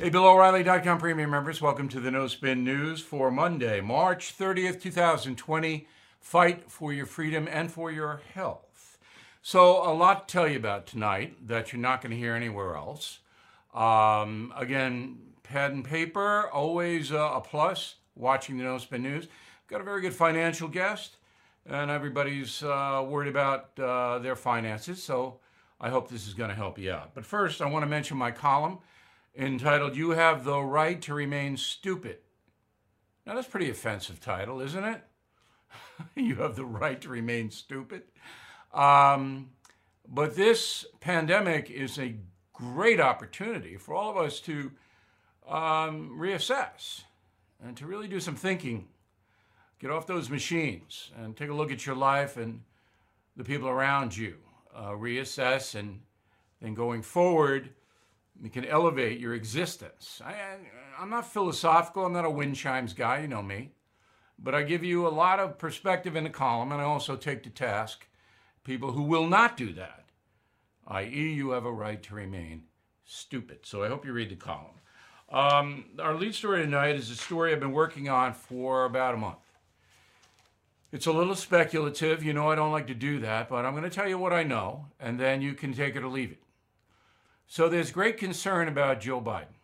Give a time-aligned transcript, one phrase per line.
[0.00, 5.86] Hey, BillO'Reilly.com premium members, welcome to the No Spin News for Monday, March 30th, 2020.
[6.18, 8.96] Fight for your freedom and for your health.
[9.42, 12.76] So, a lot to tell you about tonight that you're not going to hear anywhere
[12.76, 13.18] else.
[13.74, 19.28] Um, again, pad and paper, always uh, a plus watching the No Spin News.
[19.68, 21.16] Got a very good financial guest,
[21.66, 25.40] and everybody's uh, worried about uh, their finances, so
[25.78, 27.14] I hope this is going to help you out.
[27.14, 28.78] But first, I want to mention my column
[29.36, 32.18] entitled You Have the Right to Remain Stupid.
[33.26, 35.02] Now, that's pretty offensive title, isn't it?
[36.14, 38.02] you have the right to remain stupid.
[38.72, 39.50] Um,
[40.08, 42.16] but this pandemic is a
[42.52, 44.72] great opportunity for all of us to
[45.48, 47.02] um, reassess
[47.64, 48.88] and to really do some thinking.
[49.78, 52.62] Get off those machines and take a look at your life and
[53.36, 54.36] the people around you.
[54.74, 56.00] Uh, reassess and
[56.60, 57.70] then going forward,
[58.42, 60.20] you can elevate your existence.
[60.24, 60.34] I,
[60.98, 62.06] I'm not philosophical.
[62.06, 63.20] I'm not a wind chimes guy.
[63.20, 63.72] You know me.
[64.38, 67.42] But I give you a lot of perspective in the column, and I also take
[67.42, 68.06] to task
[68.64, 70.06] people who will not do that,
[70.86, 72.64] i.e., you have a right to remain
[73.04, 73.60] stupid.
[73.64, 74.80] So I hope you read the column.
[75.30, 79.18] Um, our lead story tonight is a story I've been working on for about a
[79.18, 79.36] month.
[80.92, 82.24] It's a little speculative.
[82.24, 84.32] You know, I don't like to do that, but I'm going to tell you what
[84.32, 86.42] I know, and then you can take it or leave it.
[87.52, 89.56] So there's great concern about Joe Biden,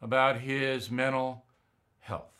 [0.00, 1.44] about his mental
[2.00, 2.32] health.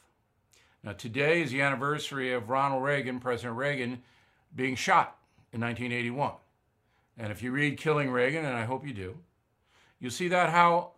[0.83, 4.03] Now, today is the anniversary of Ronald Reagan, President Reagan,
[4.57, 5.19] being shot
[5.53, 6.33] in 1981.
[7.19, 9.19] And if you read Killing Reagan, and I hope you do,
[10.01, 10.93] you'll see that how,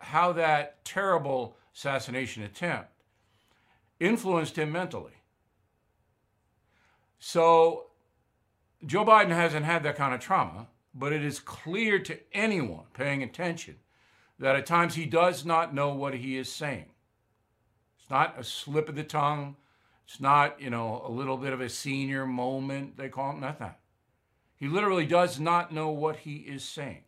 [0.00, 2.90] how that terrible assassination attempt
[3.98, 5.22] influenced him mentally.
[7.20, 7.86] So,
[8.84, 10.66] Joe Biden hasn't had that kind of trauma,
[10.98, 13.76] but it is clear to anyone paying attention
[14.38, 16.86] that at times he does not know what he is saying.
[18.00, 19.56] It's not a slip of the tongue.
[20.06, 23.58] It's not, you know, a little bit of a senior moment, they call it, not
[23.58, 23.80] that.
[24.56, 27.02] He literally does not know what he is saying.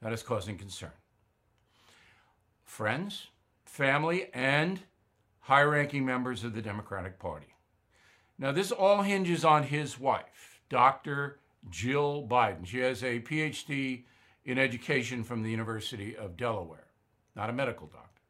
[0.00, 0.92] That is causing concern.
[2.64, 3.28] Friends,
[3.64, 4.80] family, and
[5.40, 7.54] high ranking members of the Democratic Party.
[8.38, 11.38] Now, this all hinges on his wife, Dr.
[11.70, 12.66] Jill Biden.
[12.66, 14.04] She has a PhD
[14.44, 16.86] in education from the University of Delaware,
[17.34, 18.20] not a medical doctor.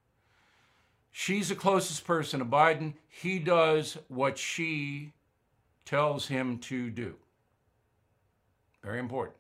[1.11, 2.95] She's the closest person to Biden.
[3.09, 5.13] He does what she
[5.85, 7.15] tells him to do.
[8.83, 9.37] Very important.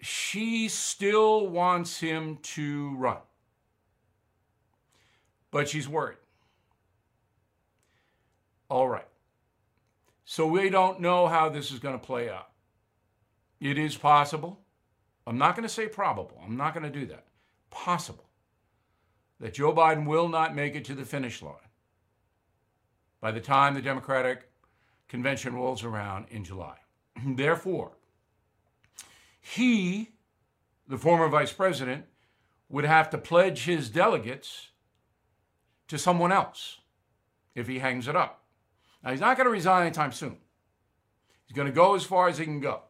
[0.00, 3.18] She still wants him to run,
[5.50, 6.18] but she's worried.
[8.68, 9.06] All right.
[10.24, 12.48] So we don't know how this is going to play out.
[13.60, 14.60] It is possible.
[15.26, 16.40] I'm not going to say probable.
[16.44, 17.26] I'm not going to do that.
[17.70, 18.28] Possible
[19.40, 21.54] that Joe Biden will not make it to the finish line
[23.20, 24.50] by the time the Democratic
[25.08, 26.76] convention rolls around in July.
[27.26, 27.92] Therefore,
[29.40, 30.10] he,
[30.88, 32.04] the former vice president,
[32.68, 34.68] would have to pledge his delegates
[35.88, 36.78] to someone else
[37.54, 38.43] if he hangs it up.
[39.04, 40.38] Now, he's not going to resign anytime soon.
[41.46, 42.80] He's going to go as far as he can go.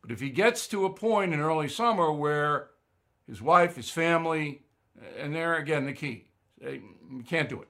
[0.00, 2.70] But if he gets to a point in early summer where
[3.26, 4.62] his wife, his family,
[5.18, 6.28] and there again the key,
[7.26, 7.68] can't do it,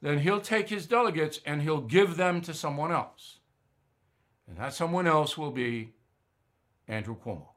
[0.00, 3.38] then he'll take his delegates and he'll give them to someone else.
[4.46, 5.94] And that someone else will be
[6.86, 7.48] Andrew Cuomo.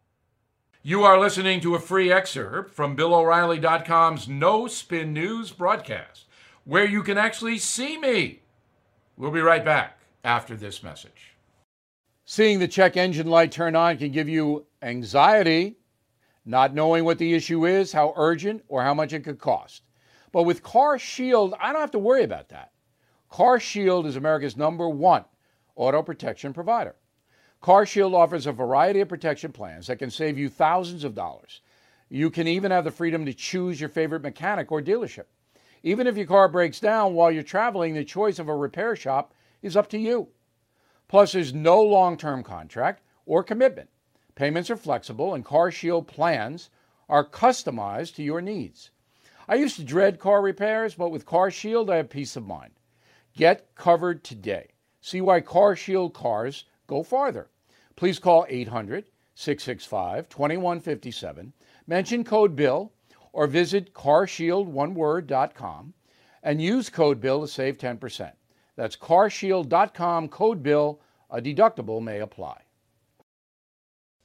[0.82, 6.26] You are listening to a free excerpt from BillO'Reilly.com's No Spin News broadcast
[6.66, 8.42] where you can actually see me.
[9.18, 11.36] We'll be right back after this message.
[12.26, 15.78] Seeing the check engine light turn on can give you anxiety,
[16.46, 19.84] not knowing what the issue is, how urgent, or how much it could cost.
[20.32, 22.72] But with Car Shield, I don't have to worry about that.
[23.30, 25.26] Car Shield is America's number one
[25.76, 26.96] auto protection provider.
[27.60, 31.62] Car Shield offers a variety of protection plans that can save you thousands of dollars.
[32.10, 35.26] You can even have the freedom to choose your favorite mechanic or dealership.
[35.84, 39.34] Even if your car breaks down while you're traveling, the choice of a repair shop
[39.62, 40.30] is up to you.
[41.08, 43.90] Plus, there's no long term contract or commitment.
[44.36, 46.70] Payments are flexible, and Car Shield plans
[47.10, 48.92] are customized to your needs.
[49.48, 52.72] I used to dread car repairs, but with Car Shield, I have peace of mind.
[53.36, 54.68] Get covered today.
[55.02, 57.50] See why Car Shield cars go farther.
[57.96, 61.54] Please call 800 665 2157.
[61.88, 62.94] Mention code BILL
[63.34, 65.94] or visit carshieldoneword.com
[66.44, 68.32] and use code BILL to save 10%.
[68.76, 71.02] That's carshield.com, code BILL.
[71.30, 72.62] A deductible may apply.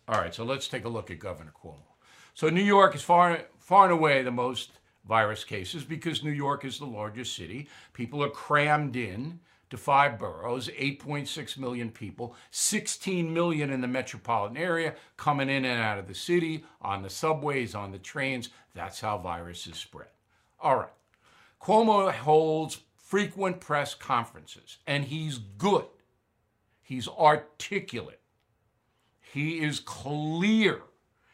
[0.09, 1.83] All right, so let's take a look at Governor Cuomo.
[2.35, 4.73] So New York is far, far and away the most
[5.07, 7.69] virus cases because New York is the largest city.
[7.93, 9.39] People are crammed in
[9.71, 15.81] to five boroughs, 8.6 million people, 16 million in the metropolitan area coming in and
[15.81, 18.51] out of the city, on the subways, on the trains.
[18.75, 20.09] That's how viruses spread.
[20.61, 20.93] All right.
[21.61, 25.87] Cuomo holds frequent press conferences, and he's good.
[26.83, 28.21] He's articulate.
[29.21, 30.83] He is clear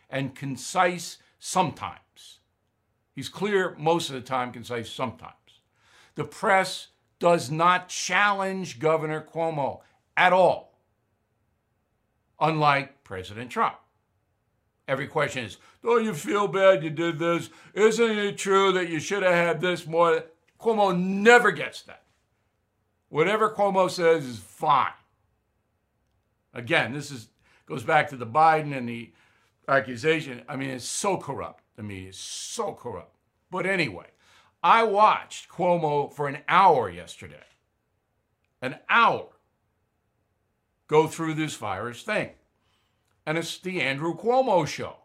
[0.08, 2.38] and concise sometimes.
[3.14, 5.34] He's clear most of the time, concise sometimes.
[6.14, 6.88] The press
[7.22, 9.82] does not challenge Governor Cuomo
[10.16, 10.76] at all,
[12.40, 13.76] unlike President Trump.
[14.88, 17.48] Every question is, don't you feel bad you did this?
[17.74, 20.24] Isn't it true that you should have had this more?
[20.58, 22.02] Cuomo never gets that.
[23.08, 24.90] Whatever Cuomo says is fine.
[26.52, 27.28] Again, this is
[27.66, 29.12] goes back to the Biden and the
[29.68, 30.42] accusation.
[30.48, 31.62] I mean, it's so corrupt.
[31.76, 33.14] The media is so corrupt.
[33.48, 34.06] But anyway,
[34.62, 37.44] I watched Cuomo for an hour yesterday.
[38.60, 39.28] An hour
[40.86, 42.30] go through this virus thing.
[43.26, 44.96] And it's the Andrew Cuomo show.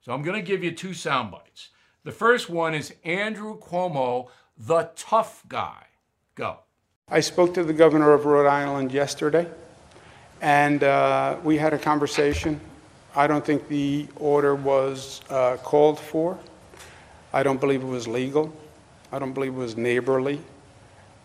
[0.00, 1.70] So I'm going to give you two sound bites.
[2.04, 5.84] The first one is Andrew Cuomo, the tough guy.
[6.34, 6.60] Go.
[7.08, 9.46] I spoke to the governor of Rhode Island yesterday,
[10.40, 12.60] and uh, we had a conversation.
[13.16, 16.38] I don't think the order was uh, called for.
[17.32, 18.54] I don't believe it was legal.
[19.12, 20.40] I don't believe it was neighborly.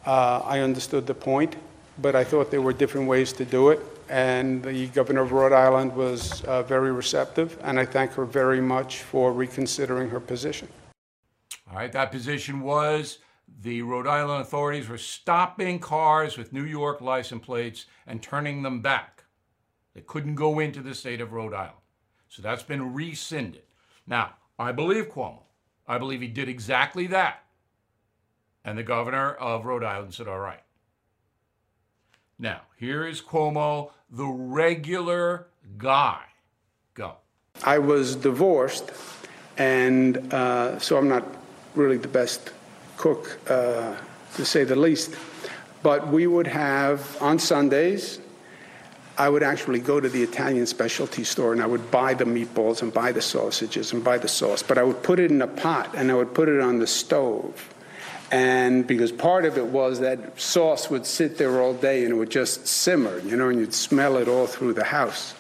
[0.05, 1.55] Uh, I understood the point,
[2.00, 3.79] but I thought there were different ways to do it.
[4.09, 8.59] And the governor of Rhode Island was uh, very receptive, and I thank her very
[8.59, 10.67] much for reconsidering her position.
[11.69, 13.19] All right, that position was
[13.61, 18.81] the Rhode Island authorities were stopping cars with New York license plates and turning them
[18.81, 19.23] back.
[19.95, 21.77] They couldn't go into the state of Rhode Island.
[22.27, 23.63] So that's been rescinded.
[24.05, 25.42] Now, I believe Cuomo.
[25.88, 27.44] I believe he did exactly that.
[28.65, 30.62] And the governor of Rhode Island said, all right.
[32.39, 35.47] Now, here is Cuomo, the regular
[35.77, 36.21] guy.
[36.94, 37.18] Go.
[37.63, 38.91] I was divorced,
[39.57, 41.24] and uh, so I'm not
[41.75, 42.51] really the best
[42.97, 43.95] cook, uh,
[44.36, 45.15] to say the least.
[45.83, 48.19] But we would have on Sundays,
[49.18, 52.81] I would actually go to the Italian specialty store and I would buy the meatballs
[52.81, 54.63] and buy the sausages and buy the sauce.
[54.63, 56.88] But I would put it in a pot and I would put it on the
[56.88, 57.69] stove.
[58.31, 62.15] And because part of it was that sauce would sit there all day and it
[62.15, 65.36] would just simmer, you know, and you'd smell it all through the house.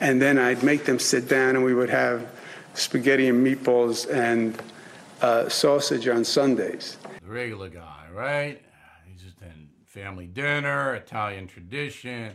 [0.00, 2.26] And then I'd make them sit down and we would have
[2.72, 4.60] spaghetti and meatballs and
[5.20, 6.96] uh, sausage on Sundays.
[7.22, 8.62] The regular guy, right?
[9.06, 12.34] He's just in family dinner, Italian tradition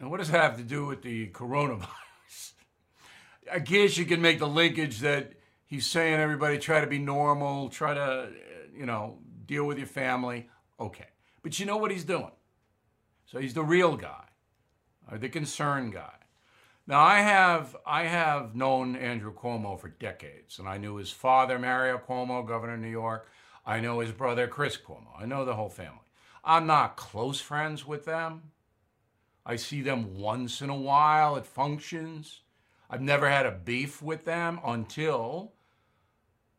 [0.00, 1.86] and what does that have to do with the coronavirus?
[3.52, 5.32] I guess you can make the linkage that
[5.66, 8.26] he's saying everybody try to be normal, try to, uh,
[8.74, 10.48] you know, deal with your family.
[10.78, 11.06] Okay.
[11.42, 12.30] But you know what he's doing?
[13.26, 14.24] So he's the real guy,
[15.10, 16.14] or the concerned guy.
[16.86, 21.58] Now I have I have known Andrew Cuomo for decades, and I knew his father,
[21.58, 23.28] Mario Cuomo, governor of New York.
[23.66, 25.08] I know his brother, Chris Cuomo.
[25.18, 25.98] I know the whole family.
[26.42, 28.52] I'm not close friends with them.
[29.48, 32.42] I see them once in a while at functions.
[32.90, 35.54] I've never had a beef with them until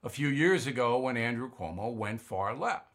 [0.03, 2.85] a few years ago when Andrew Cuomo went far left.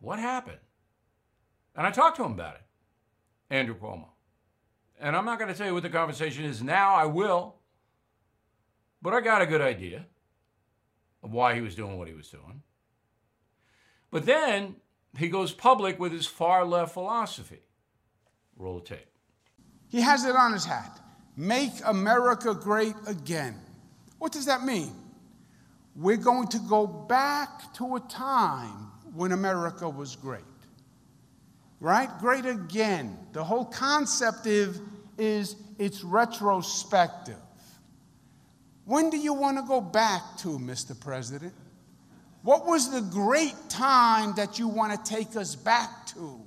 [0.00, 0.58] What happened?
[1.76, 2.62] And I talked to him about it,
[3.52, 4.08] Andrew Cuomo.
[4.98, 7.56] And I'm not going to tell you what the conversation is now, I will.
[9.02, 10.06] But I got a good idea
[11.22, 12.62] of why he was doing what he was doing.
[14.10, 14.76] But then
[15.18, 17.60] he goes public with his far left philosophy.
[18.56, 19.06] Roll the tape.
[19.88, 20.98] He has it on his hat
[21.36, 23.58] Make America great again.
[24.18, 24.92] What does that mean?
[25.96, 30.44] We're going to go back to a time when America was great.
[31.82, 32.08] Right?
[32.20, 33.18] Great again.
[33.32, 34.80] The whole concept is,
[35.18, 37.34] is it's retrospective.
[38.84, 40.98] When do you want to go back to, Mr.
[40.98, 41.52] President?
[42.42, 46.40] What was the great time that you want to take us back to?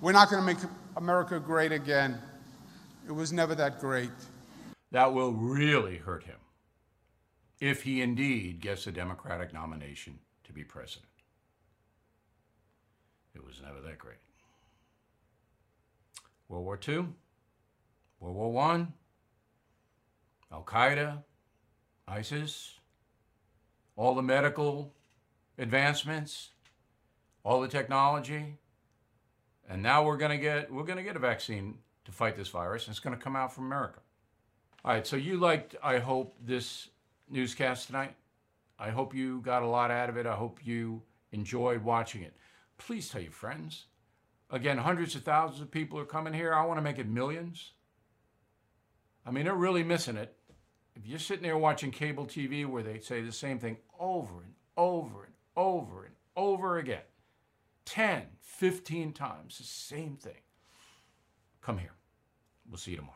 [0.00, 2.18] We're not going to make America great again.
[3.06, 4.10] It was never that great.
[4.90, 6.38] That will really hurt him
[7.60, 11.12] if he indeed gets a Democratic nomination to be president.
[13.34, 14.16] It was never that great.
[16.48, 17.06] World War II,
[18.20, 18.86] World War I,
[20.52, 21.22] Al Qaeda,
[22.08, 22.78] ISIS,
[23.96, 24.92] all the medical
[25.58, 26.50] advancements,
[27.44, 28.58] all the technology,
[29.68, 32.48] and now we're going to get we're going to get a vaccine to fight this
[32.48, 34.00] virus, and it's going to come out from America.
[34.84, 36.88] All right, so you liked, I hope, this
[37.28, 38.14] newscast tonight.
[38.78, 40.26] I hope you got a lot out of it.
[40.26, 42.36] I hope you enjoyed watching it.
[42.78, 43.86] Please tell your friends.
[44.50, 46.54] Again, hundreds of thousands of people are coming here.
[46.54, 47.72] I want to make it millions.
[49.24, 50.36] I mean, they're really missing it.
[50.94, 54.54] If you're sitting there watching cable TV where they say the same thing over and
[54.76, 57.02] over and over and over again,
[57.86, 60.40] 10, 15 times, the same thing,
[61.60, 61.94] come here.
[62.68, 63.15] We'll see you tomorrow.